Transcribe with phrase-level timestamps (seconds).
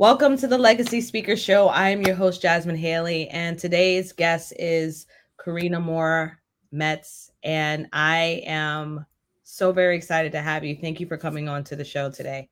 [0.00, 1.68] Welcome to the Legacy Speaker Show.
[1.68, 6.38] I am your host, Jasmine Haley, and today's guest is Karina Mora
[6.72, 7.30] Metz.
[7.42, 9.04] And I am
[9.42, 10.74] so very excited to have you.
[10.74, 12.48] Thank you for coming on to the show today.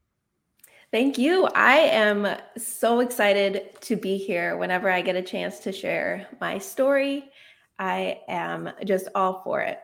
[0.92, 1.46] Thank you.
[1.54, 6.58] I am so excited to be here whenever I get a chance to share my
[6.58, 7.30] story.
[7.78, 9.78] I am just all for it.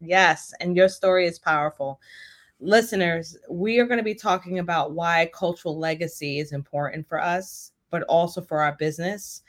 [0.00, 2.00] Yes, and your story is powerful
[2.60, 7.72] listeners, we are going to be talking about why cultural legacy is important for us,
[7.90, 9.42] but also for our business.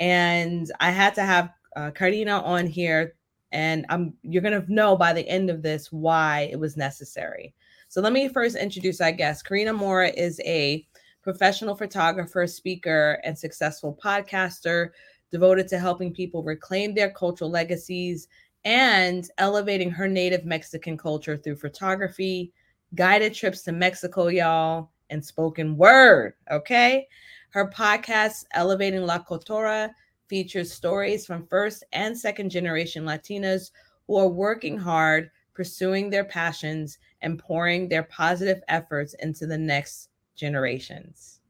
[0.00, 3.14] And I had to have uh, Karina on here,
[3.52, 7.54] and I'm you're going to know by the end of this why it was necessary.
[7.88, 9.46] So let me first introduce our guest.
[9.46, 10.86] Karina Mora is a
[11.22, 14.90] professional photographer, speaker, and successful podcaster
[15.30, 18.28] devoted to helping people reclaim their cultural legacies
[18.64, 22.52] and elevating her native Mexican culture through photography,
[22.94, 26.34] guided trips to Mexico, y'all, and spoken word.
[26.50, 27.08] Okay.
[27.50, 29.90] Her podcast, Elevating La Cultura,
[30.28, 33.70] features stories from first and second generation Latinas
[34.06, 40.10] who are working hard, pursuing their passions, and pouring their positive efforts into the next
[40.36, 41.40] generations.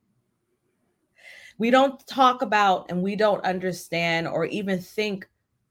[1.59, 5.29] We don't talk about and we don't understand or even think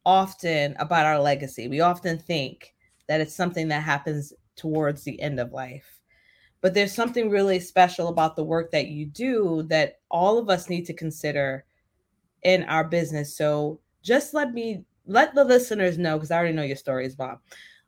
[0.07, 1.67] often about our legacy.
[1.67, 2.73] We often think
[3.07, 5.99] that it's something that happens towards the end of life.
[6.61, 10.69] But there's something really special about the work that you do that all of us
[10.69, 11.65] need to consider
[12.43, 13.35] in our business.
[13.35, 17.39] So just let me let the listeners know because I already know your stories, Bob.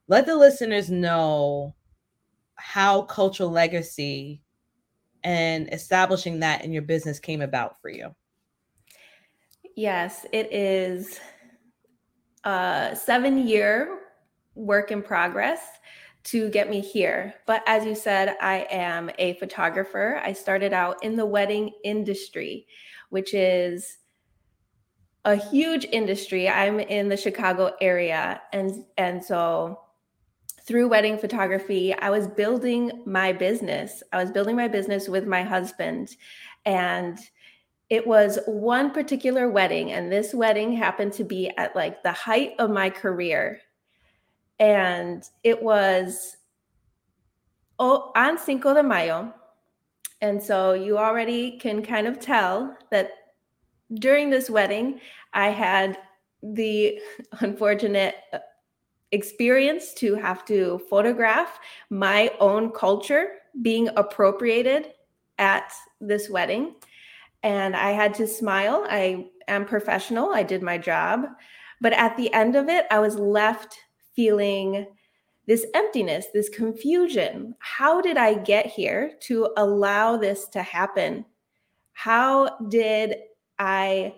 [0.09, 1.73] Let the listeners know
[2.55, 4.41] how cultural legacy
[5.23, 8.13] and establishing that in your business came about for you.
[9.75, 11.19] Yes, it is
[12.43, 13.99] a seven year
[14.55, 15.59] work in progress
[16.25, 17.33] to get me here.
[17.47, 20.21] But as you said, I am a photographer.
[20.23, 22.67] I started out in the wedding industry,
[23.09, 23.97] which is
[25.25, 26.49] a huge industry.
[26.49, 29.79] I'm in the Chicago area and and so
[30.69, 34.03] through wedding photography, I was building my business.
[34.13, 36.15] I was building my business with my husband
[36.63, 37.17] and
[37.89, 42.53] it was one particular wedding and this wedding happened to be at like the height
[42.59, 43.61] of my career.
[44.59, 46.37] And it was
[47.79, 49.33] oh, on cinco de mayo.
[50.21, 53.11] And so you already can kind of tell that
[53.95, 54.99] during this wedding
[55.33, 55.97] i had
[56.43, 56.99] the
[57.39, 58.39] unfortunate uh,
[59.11, 63.29] experience to have to photograph my own culture
[63.63, 64.93] being appropriated
[65.39, 66.75] at this wedding
[67.43, 68.85] and I had to smile.
[68.89, 71.25] I am professional, I did my job.
[71.81, 73.77] But at the end of it, I was left
[74.15, 74.87] feeling
[75.47, 77.55] this emptiness, this confusion.
[77.59, 81.25] How did I get here to allow this to happen?
[81.93, 83.15] How did
[83.57, 84.15] I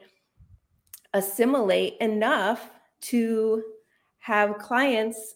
[1.13, 2.69] assimilate enough
[3.01, 3.63] to
[4.19, 5.35] have clients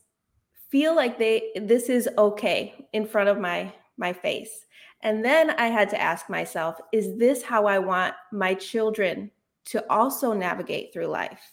[0.69, 4.66] feel like they this is okay in front of my my face
[5.06, 9.29] and then I had to ask myself, is this how I want my children
[9.66, 11.51] to also navigate through life?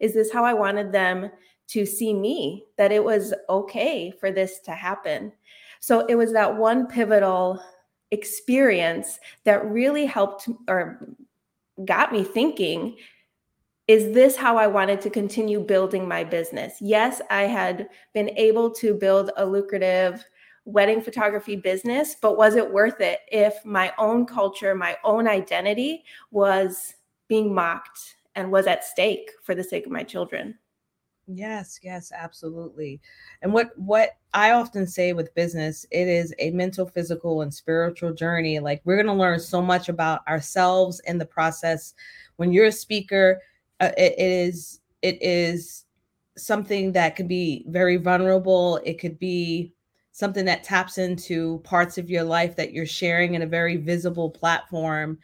[0.00, 1.30] Is this how I wanted them
[1.68, 5.32] to see me, that it was okay for this to happen?
[5.80, 7.62] So it was that one pivotal
[8.10, 11.14] experience that really helped or
[11.84, 12.96] got me thinking
[13.86, 16.74] is this how I wanted to continue building my business?
[16.80, 20.24] Yes, I had been able to build a lucrative
[20.68, 26.04] wedding photography business, but was it worth it if my own culture, my own identity
[26.30, 26.94] was
[27.26, 30.58] being mocked and was at stake for the sake of my children?
[31.26, 33.00] Yes, yes, absolutely.
[33.40, 38.12] And what what I often say with business, it is a mental, physical, and spiritual
[38.12, 38.58] journey.
[38.58, 41.94] Like we're going to learn so much about ourselves in the process.
[42.36, 43.40] When you're a speaker,
[43.80, 45.86] uh, it, it is it is
[46.36, 48.80] something that can be very vulnerable.
[48.84, 49.72] It could be
[50.18, 54.28] something that taps into parts of your life that you're sharing in a very visible
[54.28, 55.16] platform.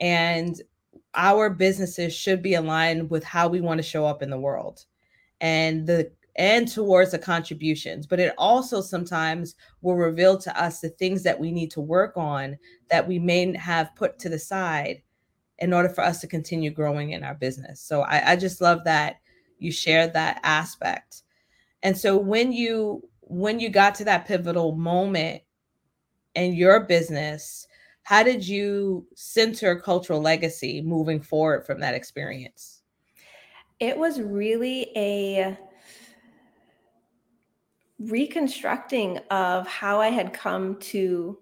[0.00, 0.58] And
[1.14, 4.86] our businesses should be aligned with how we want to show up in the world
[5.42, 8.06] and the and towards the contributions.
[8.06, 12.16] But it also sometimes will reveal to us the things that we need to work
[12.16, 12.56] on
[12.88, 15.02] that we may have put to the side
[15.58, 17.82] in order for us to continue growing in our business.
[17.82, 19.16] So i, I just love that
[19.58, 21.24] you shared that aspect.
[21.82, 25.42] And so when you when you got to that pivotal moment
[26.34, 27.66] in your business,
[28.02, 32.82] how did you center cultural legacy moving forward from that experience?
[33.78, 35.56] It was really a
[38.00, 41.38] reconstructing of how I had come to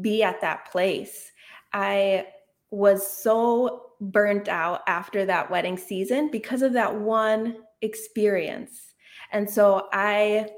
[0.00, 1.32] be at that place.
[1.74, 2.28] I
[2.70, 8.94] was so burnt out after that wedding season because of that one experience.
[9.32, 10.48] And so I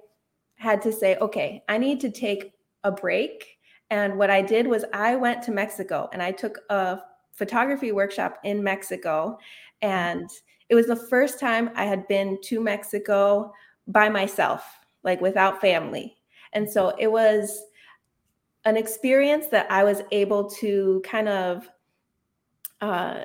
[0.58, 2.52] had to say, okay, I need to take
[2.84, 3.58] a break.
[3.90, 6.98] And what I did was I went to Mexico and I took a
[7.32, 9.38] photography workshop in Mexico.
[9.80, 10.28] And
[10.68, 13.52] it was the first time I had been to Mexico
[13.86, 14.64] by myself,
[15.04, 16.16] like without family.
[16.52, 17.62] And so it was
[18.64, 21.68] an experience that I was able to kind of
[22.80, 23.22] uh,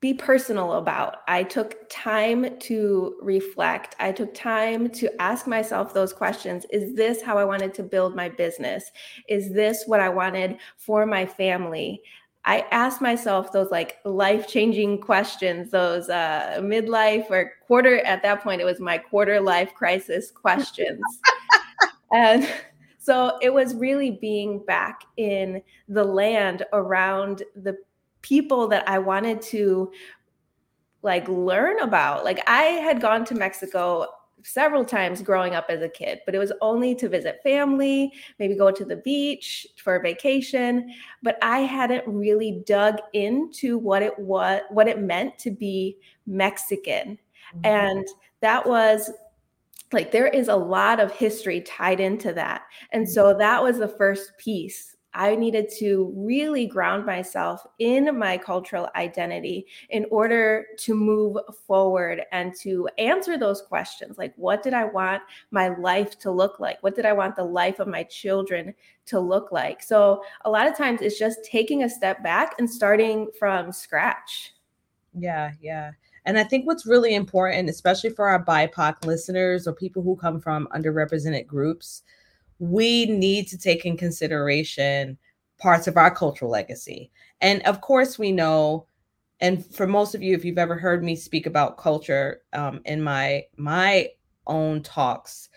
[0.00, 1.18] be personal about.
[1.26, 3.96] I took time to reflect.
[3.98, 6.64] I took time to ask myself those questions.
[6.70, 8.92] Is this how I wanted to build my business?
[9.28, 12.00] Is this what I wanted for my family?
[12.44, 18.42] I asked myself those like life changing questions, those uh, midlife or quarter, at that
[18.42, 21.02] point, it was my quarter life crisis questions.
[22.12, 22.48] and
[22.98, 27.76] so it was really being back in the land around the
[28.28, 29.90] people that I wanted to
[31.02, 32.24] like learn about.
[32.24, 34.06] Like I had gone to Mexico
[34.44, 38.54] several times growing up as a kid, but it was only to visit family, maybe
[38.54, 40.92] go to the beach for a vacation,
[41.22, 45.96] but I hadn't really dug into what it was what it meant to be
[46.26, 47.18] Mexican.
[47.54, 47.66] Mm-hmm.
[47.66, 48.06] And
[48.40, 49.10] that was
[49.92, 52.62] like there is a lot of history tied into that.
[52.92, 53.12] And mm-hmm.
[53.12, 58.88] so that was the first piece I needed to really ground myself in my cultural
[58.94, 64.84] identity in order to move forward and to answer those questions like, what did I
[64.84, 66.82] want my life to look like?
[66.82, 68.74] What did I want the life of my children
[69.06, 69.82] to look like?
[69.82, 74.54] So, a lot of times it's just taking a step back and starting from scratch.
[75.14, 75.92] Yeah, yeah.
[76.26, 80.40] And I think what's really important, especially for our BIPOC listeners or people who come
[80.40, 82.02] from underrepresented groups,
[82.58, 85.18] we need to take in consideration
[85.58, 87.10] parts of our cultural legacy.
[87.40, 88.86] And of course, we know,
[89.40, 93.02] and for most of you, if you've ever heard me speak about culture um, in
[93.02, 94.08] my my
[94.46, 95.48] own talks,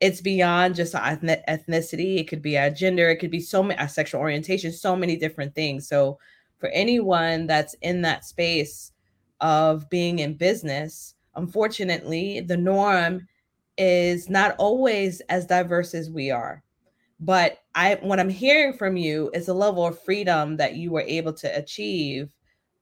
[0.00, 2.18] it's beyond just ethnicity.
[2.18, 3.10] It could be our gender.
[3.10, 4.72] It could be so many our sexual orientation.
[4.72, 5.88] So many different things.
[5.88, 6.18] So
[6.58, 8.92] for anyone that's in that space
[9.40, 13.26] of being in business, unfortunately, the norm
[13.80, 16.62] is not always as diverse as we are.
[17.18, 21.00] But I what I'm hearing from you is a level of freedom that you were
[21.00, 22.30] able to achieve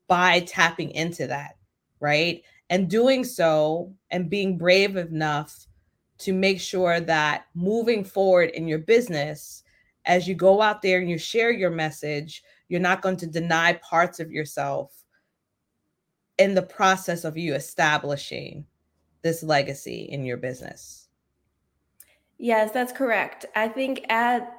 [0.08, 1.56] by tapping into that,
[2.00, 2.42] right?
[2.68, 5.66] And doing so and being brave enough
[6.18, 9.62] to make sure that moving forward in your business,
[10.04, 13.74] as you go out there and you share your message, you're not going to deny
[13.74, 15.04] parts of yourself
[16.38, 18.64] in the process of you establishing
[19.22, 21.08] this legacy in your business.
[22.38, 23.46] Yes, that's correct.
[23.56, 24.54] I think at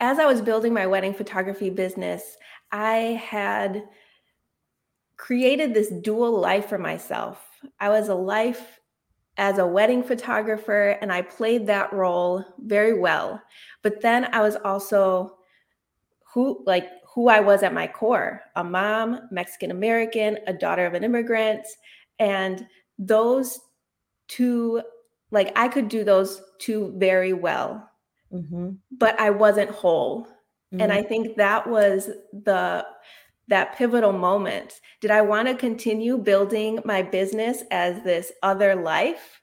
[0.00, 2.36] as I was building my wedding photography business,
[2.72, 3.84] I had
[5.16, 7.44] created this dual life for myself.
[7.80, 8.80] I was a life
[9.36, 13.40] as a wedding photographer and I played that role very well.
[13.82, 15.38] But then I was also
[16.32, 20.94] who like who I was at my core, a mom, Mexican American, a daughter of
[20.94, 21.64] an immigrant,
[22.18, 22.66] and
[22.98, 23.60] those
[24.34, 24.82] two
[25.30, 27.88] like i could do those two very well
[28.32, 28.70] mm-hmm.
[28.92, 30.80] but i wasn't whole mm-hmm.
[30.80, 31.08] and i mm-hmm.
[31.08, 32.84] think that was the
[33.48, 39.40] that pivotal moment did i want to continue building my business as this other life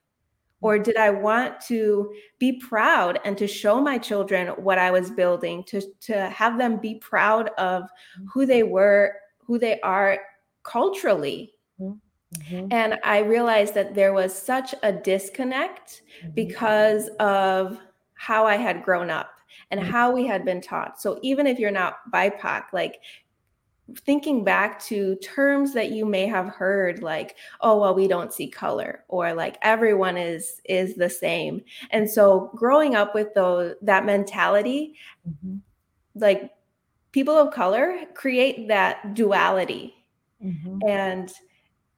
[0.62, 5.12] or did i want to be proud and to show my children what i was
[5.12, 8.26] building to to have them be proud of mm-hmm.
[8.34, 10.18] who they were who they are
[10.64, 11.94] culturally mm-hmm.
[12.40, 12.68] Mm-hmm.
[12.72, 16.32] And I realized that there was such a disconnect mm-hmm.
[16.32, 17.78] because of
[18.14, 19.32] how I had grown up
[19.70, 19.92] and mm-hmm.
[19.92, 21.02] how we had been taught.
[21.02, 23.00] So even if you're not BIPOC, like
[24.06, 28.48] thinking back to terms that you may have heard like oh well we don't see
[28.48, 34.06] color or like everyone is is the same and so growing up with those that
[34.06, 34.96] mentality
[35.28, 35.58] mm-hmm.
[36.16, 36.52] like
[37.12, 39.94] people of color create that duality
[40.44, 40.78] mm-hmm.
[40.88, 41.34] and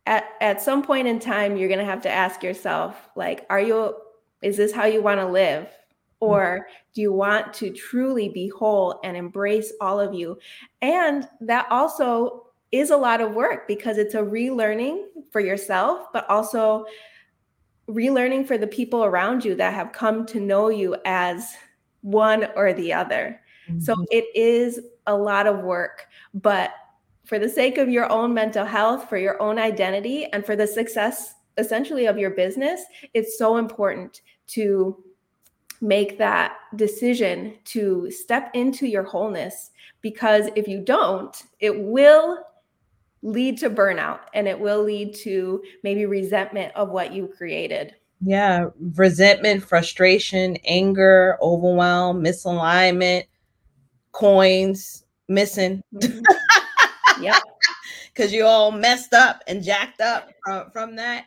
[0.05, 3.61] at, at some point in time you're going to have to ask yourself like are
[3.61, 3.95] you
[4.43, 5.69] is this how you want to live?
[6.19, 10.37] Or do you want to truly be whole and embrace all of you?
[10.81, 16.29] And that also is a lot of work because it's a relearning for yourself but
[16.29, 16.85] also
[17.89, 21.53] relearning for the people around you that have come to know you as
[22.01, 23.39] one or the other.
[23.69, 23.79] Mm-hmm.
[23.79, 26.71] so it is a lot of work but
[27.25, 30.67] for the sake of your own mental health, for your own identity, and for the
[30.67, 35.03] success essentially of your business, it's so important to
[35.81, 42.39] make that decision to step into your wholeness because if you don't, it will
[43.21, 47.95] lead to burnout and it will lead to maybe resentment of what you created.
[48.21, 53.25] Yeah, resentment, frustration, anger, overwhelm, misalignment,
[54.11, 55.81] coins missing.
[55.93, 56.21] Mm-hmm.
[57.23, 57.41] Yep.
[58.15, 61.25] Cuz you all messed up and jacked up from, from that.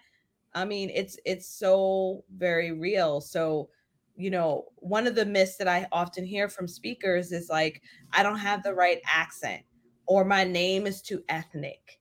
[0.54, 3.20] I mean, it's it's so very real.
[3.20, 3.68] So,
[4.16, 8.22] you know, one of the myths that I often hear from speakers is like I
[8.22, 9.62] don't have the right accent
[10.06, 12.00] or my name is too ethnic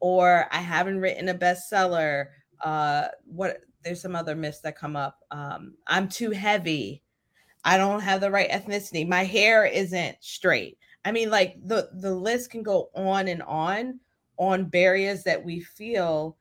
[0.00, 2.26] or I haven't written a bestseller.
[2.62, 5.20] Uh, what there's some other myths that come up.
[5.30, 7.02] Um, I'm too heavy.
[7.64, 9.06] I don't have the right ethnicity.
[9.08, 10.78] My hair isn't straight.
[11.04, 14.00] I mean, like the the list can go on and on
[14.38, 16.36] on barriers that we feel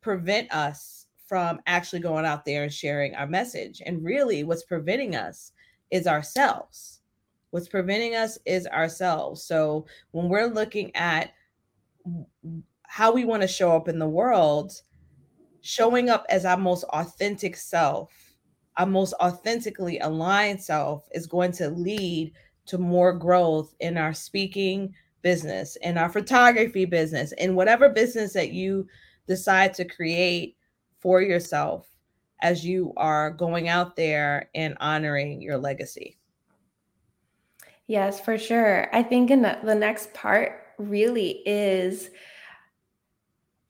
[0.00, 3.82] prevent us from actually going out there and sharing our message.
[3.84, 5.52] And really, what's preventing us
[5.90, 7.00] is ourselves.
[7.50, 9.42] What's preventing us is ourselves.
[9.42, 11.32] So when we're looking at
[12.82, 14.72] how we want to show up in the world,
[15.60, 18.12] showing up as our most authentic self,
[18.76, 22.32] our most authentically aligned self is going to lead
[22.66, 28.52] to more growth in our speaking business, in our photography business, in whatever business that
[28.52, 28.86] you
[29.26, 30.56] decide to create
[30.98, 31.88] for yourself
[32.42, 36.16] as you are going out there and honoring your legacy.
[37.86, 38.88] Yes, for sure.
[38.94, 42.10] I think in the, the next part really is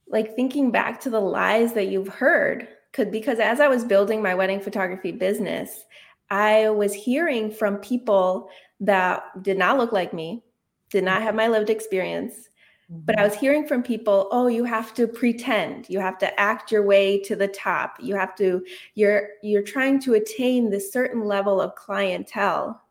[0.09, 2.69] like thinking back to the lies that you've heard.
[2.93, 5.85] Could because as I was building my wedding photography business,
[6.31, 10.43] I was hearing from people that did not look like me,
[10.91, 12.49] did not have my lived experience,
[12.89, 13.31] but I mm-hmm.
[13.31, 17.21] was hearing from people, oh, you have to pretend, you have to act your way
[17.23, 17.97] to the top.
[18.01, 22.83] You have to, you're you're trying to attain this certain level of clientele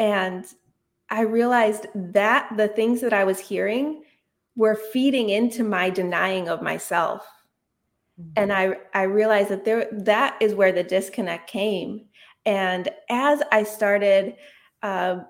[0.00, 0.46] and
[1.10, 4.02] I realized that the things that I was hearing
[4.56, 7.26] were feeding into my denying of myself.
[8.18, 8.30] Mm-hmm.
[8.36, 12.06] And I, I realized that there that is where the disconnect came.
[12.46, 14.36] And as I started
[14.82, 15.20] uh,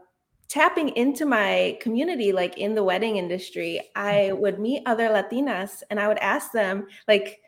[0.49, 4.41] tapping into my community, like in the wedding industry, I mm-hmm.
[4.41, 7.41] would meet other Latinas and I would ask them, like,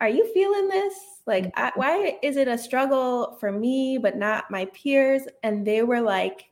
[0.00, 0.94] are you feeling this?
[1.26, 1.80] Like, I, mm-hmm.
[1.80, 5.22] why is it a struggle for me, but not my peers?
[5.42, 6.46] And they were like,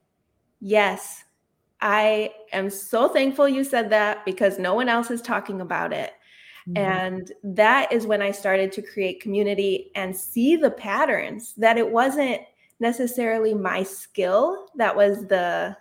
[0.64, 1.24] Yes,
[1.80, 6.12] I am so thankful you said that because no one else is talking about it.
[6.68, 6.78] Mm-hmm.
[6.78, 11.90] And that is when I started to create community and see the patterns that it
[11.90, 12.40] wasn't
[12.82, 15.76] necessarily my skill that was the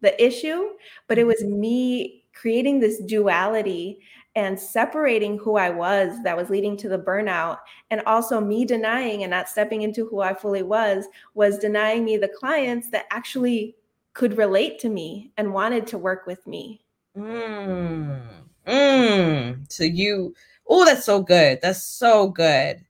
[0.00, 0.70] the issue,
[1.06, 1.60] but it was mm-hmm.
[1.60, 4.00] me creating this duality
[4.34, 7.58] and separating who I was that was leading to the burnout
[7.90, 12.18] and also me denying and not stepping into who I fully was was denying me
[12.18, 13.76] the clients that actually
[14.12, 16.82] could relate to me and wanted to work with me.
[17.16, 18.20] Mm.
[18.66, 19.72] Mm.
[19.72, 20.34] So you,
[20.68, 21.60] oh, that's so good.
[21.62, 22.85] That's so good.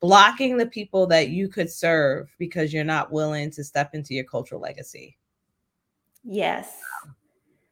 [0.00, 4.24] Blocking the people that you could serve because you're not willing to step into your
[4.24, 5.16] cultural legacy.
[6.22, 6.80] Yes.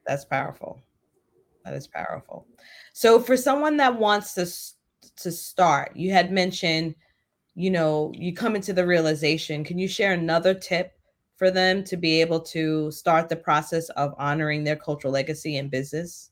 [0.07, 0.83] That's powerful.
[1.65, 2.47] That is powerful.
[2.93, 4.47] So for someone that wants to
[5.17, 6.95] to start, you had mentioned,
[7.55, 9.65] you know, you come into the realization.
[9.65, 10.99] Can you share another tip
[11.37, 15.69] for them to be able to start the process of honoring their cultural legacy in
[15.69, 16.31] business?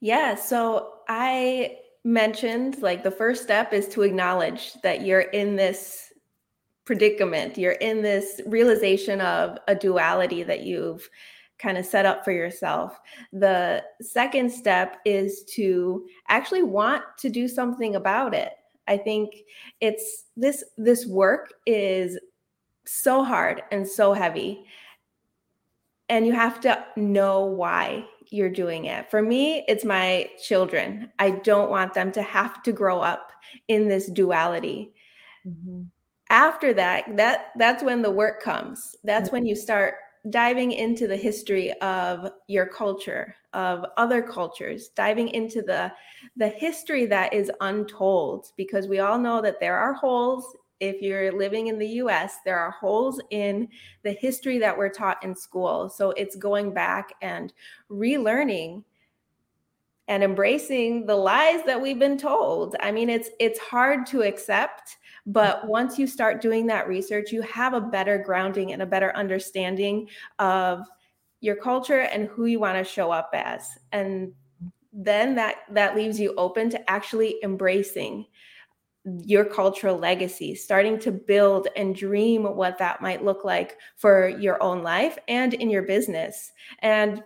[0.00, 6.12] Yeah, so I mentioned like the first step is to acknowledge that you're in this
[6.84, 11.08] predicament, you're in this realization of a duality that you've
[11.58, 12.98] kind of set up for yourself.
[13.32, 18.52] The second step is to actually want to do something about it.
[18.88, 19.34] I think
[19.80, 22.18] it's this this work is
[22.86, 24.64] so hard and so heavy.
[26.10, 29.10] And you have to know why you're doing it.
[29.10, 31.10] For me, it's my children.
[31.18, 33.32] I don't want them to have to grow up
[33.68, 34.92] in this duality.
[35.46, 35.82] Mm-hmm.
[36.28, 38.96] After that, that that's when the work comes.
[39.02, 39.36] That's mm-hmm.
[39.36, 39.94] when you start
[40.28, 45.90] diving into the history of your culture, of other cultures, diving into the
[46.36, 51.30] the history that is untold because we all know that there are holes if you're
[51.32, 53.68] living in the US, there are holes in
[54.02, 55.88] the history that we're taught in school.
[55.88, 57.52] So it's going back and
[57.90, 58.82] relearning
[60.08, 62.74] and embracing the lies that we've been told.
[62.80, 67.42] I mean, it's it's hard to accept, but once you start doing that research, you
[67.42, 70.08] have a better grounding and a better understanding
[70.40, 70.84] of
[71.40, 73.78] your culture and who you want to show up as.
[73.92, 74.32] And
[74.92, 78.26] then that that leaves you open to actually embracing
[79.04, 84.62] your cultural legacy, starting to build and dream what that might look like for your
[84.62, 86.52] own life and in your business.
[86.80, 87.22] And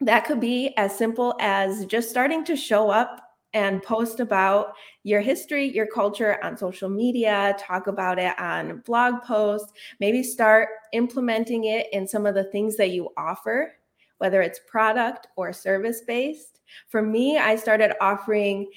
[0.00, 3.22] that could be as simple as just starting to show up
[3.54, 9.22] and post about your history, your culture on social media, talk about it on blog
[9.22, 13.72] posts, maybe start implementing it in some of the things that you offer,
[14.18, 16.60] whether it's product or service based.
[16.88, 18.68] For me, I started offering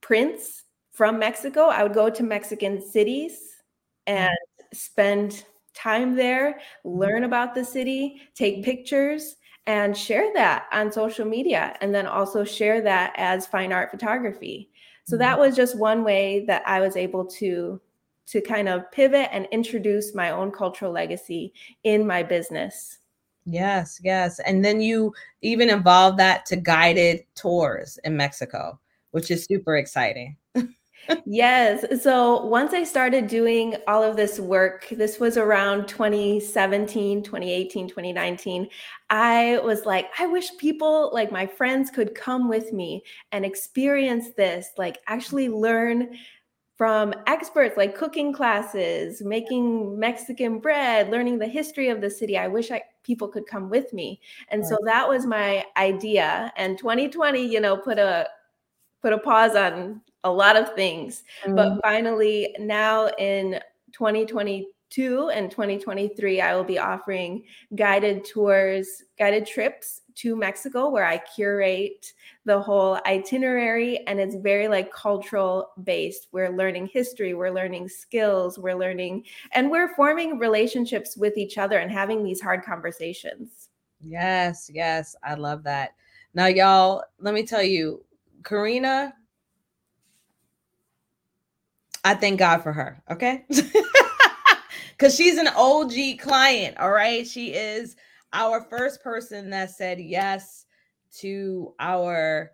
[0.00, 0.63] prints
[0.94, 1.66] from Mexico.
[1.66, 3.56] I would go to Mexican cities
[4.06, 4.34] and
[4.72, 9.36] spend time there, learn about the city, take pictures,
[9.66, 14.70] and share that on social media and then also share that as fine art photography.
[15.06, 15.40] So that mm-hmm.
[15.40, 17.80] was just one way that i was able to
[18.26, 22.98] to kind of pivot and introduce my own cultural legacy in my business.
[23.46, 24.38] Yes yes.
[24.40, 28.78] And then you even involve that to guided tours in mexico
[29.12, 30.36] which is super exciting
[31.26, 32.02] yes.
[32.02, 38.68] So once I started doing all of this work, this was around 2017, 2018, 2019.
[39.10, 44.32] I was like, I wish people, like my friends, could come with me and experience
[44.36, 46.16] this, like actually learn
[46.76, 52.36] from experts like cooking classes, making Mexican bread, learning the history of the city.
[52.36, 54.20] I wish I, people could come with me.
[54.48, 54.68] And right.
[54.68, 56.52] so that was my idea.
[56.56, 58.28] And 2020, you know, put a
[59.00, 61.22] put a pause on a lot of things.
[61.44, 61.54] Mm-hmm.
[61.54, 63.60] But finally, now in
[63.92, 71.18] 2022 and 2023, I will be offering guided tours, guided trips to Mexico where I
[71.18, 72.12] curate
[72.44, 76.28] the whole itinerary and it's very like cultural based.
[76.32, 81.78] We're learning history, we're learning skills, we're learning and we're forming relationships with each other
[81.78, 83.70] and having these hard conversations.
[84.00, 85.94] Yes, yes, I love that.
[86.34, 88.04] Now y'all, let me tell you,
[88.44, 89.14] Karina
[92.04, 93.02] I thank God for her.
[93.10, 93.44] Okay.
[94.96, 96.78] Because she's an OG client.
[96.78, 97.26] All right.
[97.26, 97.96] She is
[98.32, 100.66] our first person that said yes
[101.18, 102.52] to our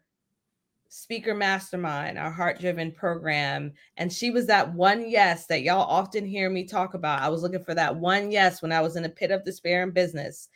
[0.88, 3.72] speaker mastermind, our heart driven program.
[3.96, 7.22] And she was that one yes that y'all often hear me talk about.
[7.22, 9.82] I was looking for that one yes when I was in a pit of despair
[9.82, 10.48] in business.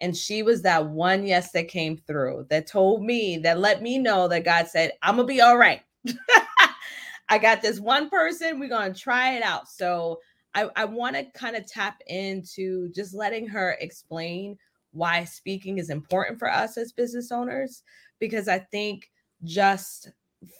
[0.00, 3.98] And she was that one yes that came through that told me, that let me
[3.98, 5.80] know that God said, I'm going to be all right.
[7.32, 8.60] I got this one person.
[8.60, 9.66] We're going to try it out.
[9.66, 10.20] So
[10.54, 14.58] I, I want to kind of tap into just letting her explain
[14.90, 17.84] why speaking is important for us as business owners,
[18.18, 19.10] because I think
[19.44, 20.10] just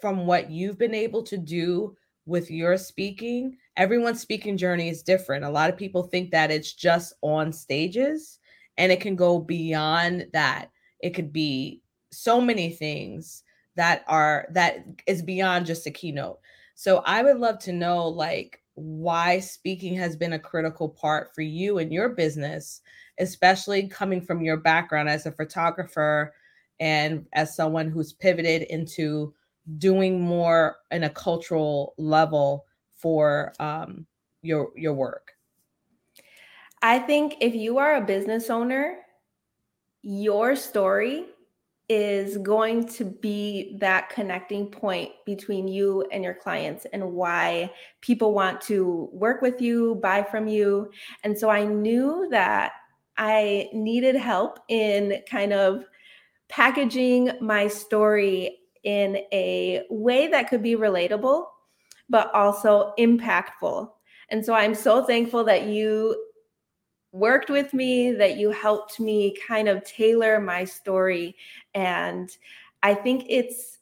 [0.00, 5.44] from what you've been able to do with your speaking, everyone's speaking journey is different.
[5.44, 8.38] A lot of people think that it's just on stages
[8.78, 10.70] and it can go beyond that.
[11.00, 11.82] It could be
[12.12, 13.42] so many things
[13.76, 16.38] that are that is beyond just a keynote.
[16.74, 21.42] So I would love to know like why speaking has been a critical part for
[21.42, 22.80] you and your business,
[23.18, 26.34] especially coming from your background as a photographer
[26.80, 29.34] and as someone who's pivoted into
[29.78, 32.64] doing more in a cultural level
[32.96, 34.06] for um,
[34.42, 35.32] your your work.
[36.80, 38.98] I think if you are a business owner,
[40.02, 41.26] your story
[41.94, 48.32] is going to be that connecting point between you and your clients and why people
[48.32, 50.90] want to work with you, buy from you.
[51.22, 52.72] And so I knew that
[53.18, 55.84] I needed help in kind of
[56.48, 61.44] packaging my story in a way that could be relatable,
[62.08, 63.90] but also impactful.
[64.30, 66.16] And so I'm so thankful that you
[67.12, 71.36] worked with me, that you helped me kind of tailor my story.
[71.74, 72.30] And
[72.82, 73.78] I think it's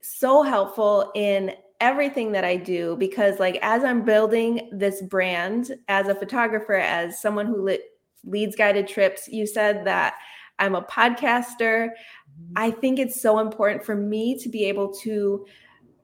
[0.00, 6.08] so helpful in everything that I do because, like, as I'm building this brand as
[6.08, 7.82] a photographer, as someone who lit,
[8.24, 10.14] leads guided trips, you said that
[10.58, 11.88] I'm a podcaster.
[11.90, 12.52] Mm-hmm.
[12.56, 15.46] I think it's so important for me to be able to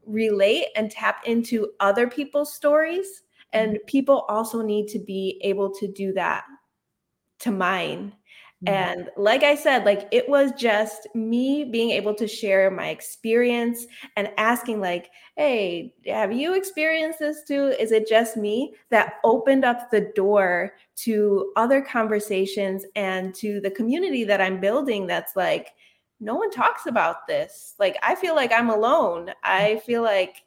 [0.04, 3.22] relate and tap into other people's stories.
[3.52, 3.84] And mm-hmm.
[3.86, 6.44] people also need to be able to do that
[7.40, 8.12] to mine.
[8.64, 8.74] Mm-hmm.
[8.74, 13.86] And like I said, like it was just me being able to share my experience
[14.16, 17.74] and asking, like, hey, have you experienced this too?
[17.78, 23.70] Is it just me that opened up the door to other conversations and to the
[23.70, 25.68] community that I'm building that's like,
[26.20, 27.76] no one talks about this.
[27.78, 29.30] Like, I feel like I'm alone.
[29.44, 30.42] I feel like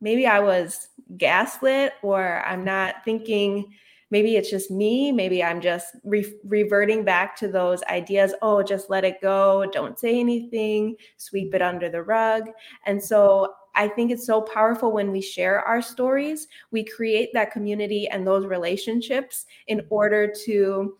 [0.00, 3.74] maybe I was gaslit or I'm not thinking
[4.12, 8.90] maybe it's just me maybe i'm just re- reverting back to those ideas oh just
[8.90, 12.44] let it go don't say anything sweep it under the rug
[12.86, 16.46] and so I think it's so powerful when we share our stories.
[16.72, 20.98] We create that community and those relationships in order to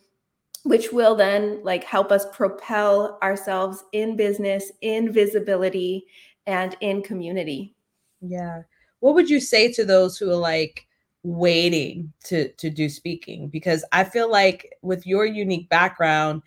[0.65, 6.07] which will then like help us propel ourselves in business, in visibility,
[6.47, 7.75] and in community.
[8.21, 8.63] Yeah.
[9.01, 10.87] What would you say to those who are like
[11.23, 13.49] waiting to to do speaking?
[13.49, 16.43] Because I feel like with your unique background,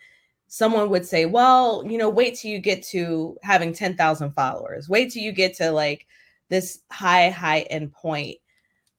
[0.48, 4.88] someone would say, well, you know, wait till you get to having 10,000 followers.
[4.88, 6.06] Wait till you get to like
[6.48, 8.36] this high high end point.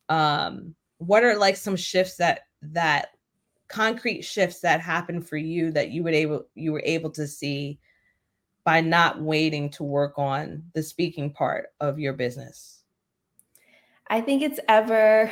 [0.10, 3.10] Um what are like some shifts that that
[3.68, 7.80] concrete shifts that happened for you that you would able you were able to see
[8.64, 12.84] by not waiting to work on the speaking part of your business?
[14.10, 15.32] I think it's ever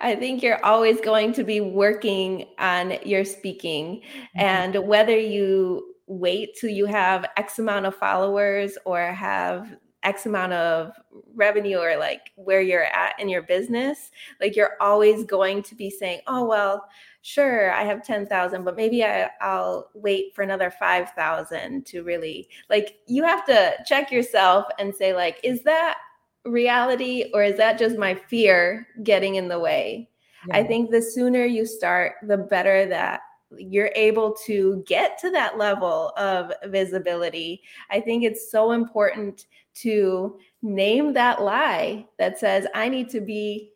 [0.00, 4.40] I think you're always going to be working on your speaking mm-hmm.
[4.40, 10.52] and whether you wait till you have x amount of followers or have x amount
[10.52, 10.92] of
[11.34, 15.88] revenue or like where you're at in your business like you're always going to be
[15.88, 16.86] saying oh well
[17.22, 22.98] sure i have 10,000 but maybe I, i'll wait for another 5,000 to really like
[23.06, 25.96] you have to check yourself and say like is that
[26.44, 30.08] reality or is that just my fear getting in the way
[30.48, 30.56] yeah.
[30.56, 33.20] i think the sooner you start the better that
[33.56, 40.38] you're able to get to that level of visibility i think it's so important to
[40.62, 43.70] name that lie that says i need to be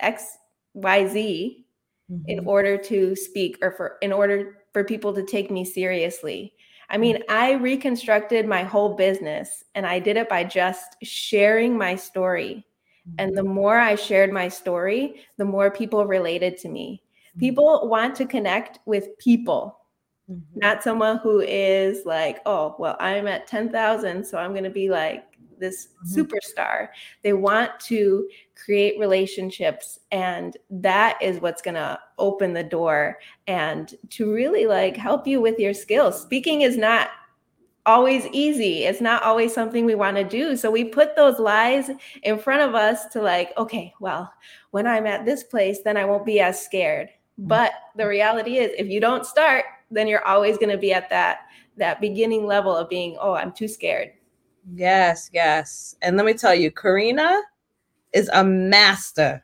[0.00, 0.38] x
[0.74, 1.64] y z
[2.10, 2.22] mm-hmm.
[2.28, 6.52] in order to speak or for in order for people to take me seriously.
[6.92, 7.34] I mean, mm-hmm.
[7.34, 12.66] I reconstructed my whole business and I did it by just sharing my story.
[13.08, 13.14] Mm-hmm.
[13.18, 17.02] And the more I shared my story, the more people related to me.
[17.30, 17.40] Mm-hmm.
[17.40, 19.78] People want to connect with people,
[20.30, 20.58] mm-hmm.
[20.58, 24.90] not someone who is like, oh, well, I'm at 10,000, so I'm going to be
[24.90, 25.24] like
[25.62, 26.20] this mm-hmm.
[26.20, 26.88] superstar.
[27.22, 33.94] They want to create relationships and that is what's going to open the door and
[34.10, 36.20] to really like help you with your skills.
[36.20, 37.08] Speaking is not
[37.86, 38.84] always easy.
[38.84, 40.56] It's not always something we want to do.
[40.56, 41.90] So we put those lies
[42.22, 44.32] in front of us to like, okay, well,
[44.70, 47.08] when I'm at this place, then I won't be as scared.
[47.08, 47.48] Mm-hmm.
[47.48, 51.10] But the reality is if you don't start, then you're always going to be at
[51.10, 51.40] that
[51.78, 54.12] that beginning level of being, oh, I'm too scared.
[54.70, 55.96] Yes, yes.
[56.02, 57.40] And let me tell you, Karina
[58.12, 59.42] is a master,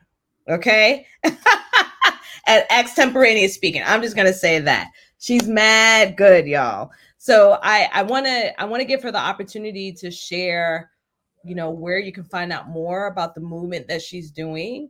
[0.49, 1.05] okay?
[2.47, 3.83] At extemporaneous speaking.
[3.85, 4.89] I'm just gonna say that.
[5.19, 6.91] She's mad good, y'all.
[7.17, 10.89] So I I wanna I wanna give her the opportunity to share,
[11.43, 14.89] you know, where you can find out more about the movement that she's doing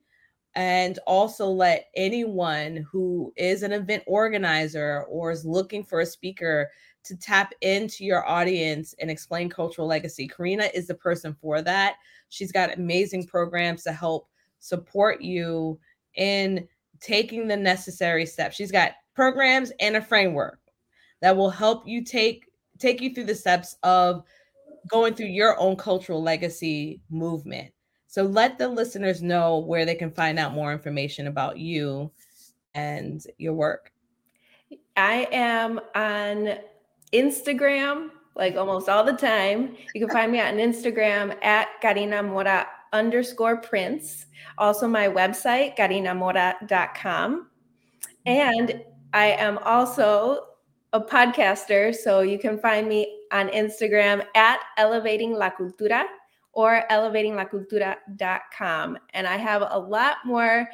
[0.55, 6.69] and also let anyone who is an event organizer or is looking for a speaker
[7.03, 10.27] to tap into your audience and explain cultural legacy.
[10.27, 11.95] Karina is the person for that.
[12.29, 14.27] She's got amazing programs to help
[14.59, 15.79] support you
[16.15, 16.67] in
[16.99, 18.55] taking the necessary steps.
[18.55, 20.59] She's got programs and a framework
[21.21, 22.45] that will help you take
[22.77, 24.23] take you through the steps of
[24.87, 27.71] going through your own cultural legacy movement.
[28.07, 32.11] So let the listeners know where they can find out more information about you
[32.73, 33.91] and your work.
[34.95, 36.57] I am on
[37.13, 39.75] Instagram, like almost all the time.
[39.93, 44.25] You can find me on Instagram at Karina Mora underscore prince.
[44.57, 47.49] Also, my website, karinamora.com.
[48.25, 50.45] And I am also
[50.93, 56.05] a podcaster, so you can find me on Instagram at elevating la cultura
[56.53, 58.97] or elevatinglacultura.com.
[59.13, 60.67] And I have a lot more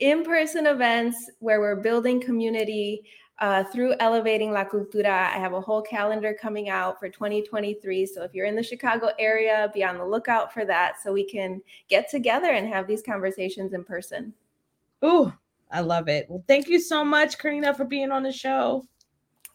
[0.00, 3.04] in person events where we're building community
[3.40, 5.06] uh, through Elevating La Cultura.
[5.06, 8.06] I have a whole calendar coming out for 2023.
[8.06, 11.24] So if you're in the Chicago area, be on the lookout for that so we
[11.24, 14.34] can get together and have these conversations in person.
[15.04, 15.32] Ooh,
[15.70, 16.26] I love it.
[16.28, 18.84] Well, thank you so much, Karina, for being on the show.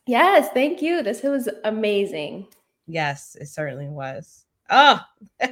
[0.08, 1.04] Yes, thank you.
[1.04, 2.48] This was amazing.
[2.88, 4.46] Yes, it certainly was.
[4.70, 5.00] Oh,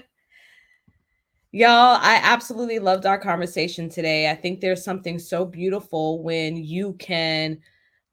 [1.55, 4.27] Y'all, I absolutely loved our conversation today.
[4.27, 7.59] I think there's something so beautiful when you can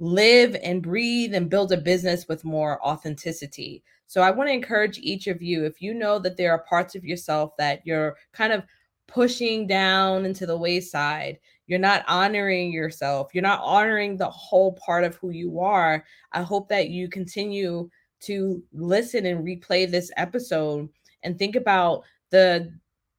[0.00, 3.84] live and breathe and build a business with more authenticity.
[4.06, 6.94] So I want to encourage each of you if you know that there are parts
[6.94, 8.64] of yourself that you're kind of
[9.06, 15.04] pushing down into the wayside, you're not honoring yourself, you're not honoring the whole part
[15.04, 16.04] of who you are.
[16.32, 20.88] I hope that you continue to listen and replay this episode
[21.22, 22.72] and think about the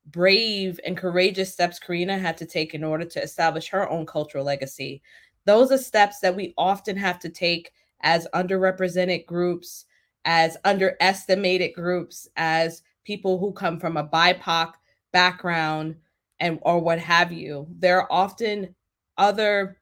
[0.08, 4.44] brave and courageous steps Karina had to take in order to establish her own cultural
[4.44, 5.02] legacy
[5.46, 9.86] those are steps that we often have to take as underrepresented groups,
[10.26, 14.74] as underestimated groups, as people who come from a BIPOC
[15.12, 15.96] background
[16.40, 17.68] and or what have you.
[17.80, 18.76] There are often
[19.18, 19.78] other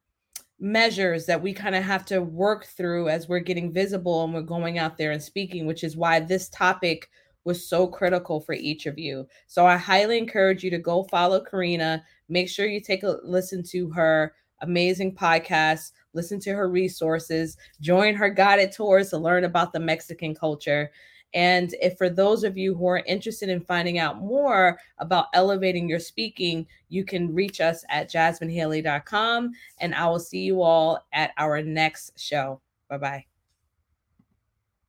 [0.59, 4.41] measures that we kind of have to work through as we're getting visible and we're
[4.41, 7.09] going out there and speaking, which is why this topic
[7.45, 9.25] was so critical for each of you.
[9.47, 12.03] So I highly encourage you to go follow Karina.
[12.27, 18.15] Make sure you take a listen to her amazing podcast, listen to her resources, join
[18.15, 20.91] her guided tours to learn about the Mexican culture.
[21.33, 25.87] And if for those of you who are interested in finding out more about elevating
[25.87, 29.51] your speaking, you can reach us at jasminehaley.com.
[29.79, 32.61] And I will see you all at our next show.
[32.89, 33.28] Bye bye.